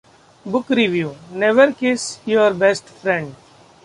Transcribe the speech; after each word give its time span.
book 0.45 0.71
review: 0.71 1.11
never 1.33 1.71
kiss 1.71 2.05
your 2.27 2.53
best 2.53 2.85
friend 3.01 3.33